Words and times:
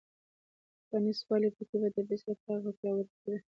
پرانېست 0.87 1.23
والی 1.27 1.49
په 1.57 1.63
کې 1.69 1.75
په 1.81 1.87
تدریج 1.95 2.21
سره 2.23 2.35
پراخ 2.41 2.63
او 2.67 2.77
پیاوړی 2.79 3.11
کېده. 3.21 3.37